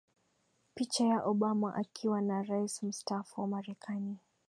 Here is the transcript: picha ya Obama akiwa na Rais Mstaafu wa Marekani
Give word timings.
picha 0.75 1.05
ya 1.05 1.23
Obama 1.23 1.75
akiwa 1.75 2.21
na 2.21 2.43
Rais 2.43 2.83
Mstaafu 2.83 3.41
wa 3.41 3.47
Marekani 3.47 4.19